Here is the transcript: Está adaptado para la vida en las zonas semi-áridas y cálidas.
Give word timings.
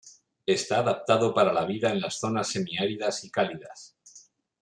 Está 0.47 0.79
adaptado 0.79 1.31
para 1.31 1.53
la 1.53 1.63
vida 1.63 1.91
en 1.91 2.01
las 2.01 2.15
zonas 2.15 2.47
semi-áridas 2.47 3.23
y 3.23 3.29
cálidas. 3.29 3.95